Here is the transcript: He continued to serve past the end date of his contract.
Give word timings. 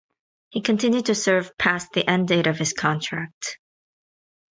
He 0.49 0.61
continued 0.63 1.05
to 1.05 1.13
serve 1.13 1.55
past 1.59 1.91
the 1.93 2.09
end 2.09 2.27
date 2.29 2.47
of 2.47 2.57
his 2.57 2.73
contract. 2.73 3.59